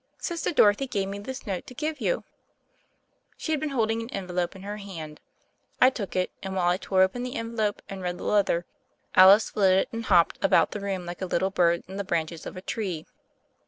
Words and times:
Sister 0.17 0.51
Dorothy 0.51 0.87
gave 0.87 1.09
me 1.09 1.19
this 1.19 1.45
note 1.45 1.67
to 1.67 1.75
give 1.75 2.01
you." 2.01 2.23
She 3.37 3.51
had 3.51 3.59
been 3.59 3.69
holding 3.69 4.01
an 4.01 4.09
envelope 4.09 4.55
in 4.55 4.63
her 4.63 4.77
hand. 4.77 5.19
I 5.79 5.91
took 5.91 6.15
it, 6.15 6.31
and 6.41 6.55
while 6.55 6.69
I 6.69 6.77
tore 6.77 7.03
open 7.03 7.21
the 7.21 7.35
envelope 7.35 7.83
and 7.87 8.01
read 8.01 8.17
the 8.17 8.23
letter 8.23 8.65
Alice 9.13 9.51
flitted 9.51 9.89
and 9.93 10.05
hopped 10.05 10.39
about 10.43 10.71
the 10.71 10.79
room 10.79 11.05
like 11.05 11.21
a 11.21 11.27
little 11.27 11.51
bird 11.51 11.83
in 11.87 11.97
the 11.97 12.03
branches 12.03 12.47
of 12.47 12.57
a 12.57 12.61
tree. 12.61 13.05